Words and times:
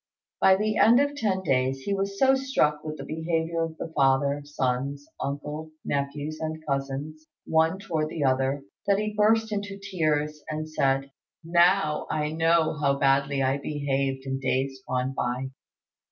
By 0.39 0.55
the 0.55 0.77
end 0.77 0.99
of 0.99 1.13
ten 1.15 1.43
days 1.43 1.81
he 1.83 1.93
was 1.93 2.17
so 2.17 2.33
struck 2.33 2.83
with 2.83 2.97
the 2.97 3.03
behaviour 3.03 3.61
of 3.61 3.77
the 3.77 3.89
father, 3.95 4.41
sons, 4.43 5.07
uncle, 5.19 5.69
nephew, 5.85 6.31
and 6.39 6.65
cousins, 6.65 7.27
one 7.45 7.77
toward 7.77 8.09
the 8.09 8.23
other, 8.23 8.63
that 8.87 8.97
he 8.97 9.13
burst 9.15 9.51
into 9.51 9.77
tears, 9.79 10.43
and 10.49 10.67
said, 10.67 11.11
"Now 11.43 12.07
I 12.09 12.31
know 12.31 12.79
how 12.79 12.97
badly 12.97 13.43
I 13.43 13.59
behaved 13.59 14.25
in 14.25 14.39
days 14.39 14.81
gone 14.87 15.13
by." 15.13 15.51